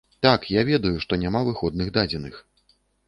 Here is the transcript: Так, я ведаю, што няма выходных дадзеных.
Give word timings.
Так, 0.25 0.45
я 0.53 0.61
ведаю, 0.69 0.93
што 1.03 1.19
няма 1.25 1.41
выходных 1.49 1.93
дадзеных. 1.99 2.41